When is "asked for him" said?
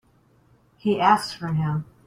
0.99-1.85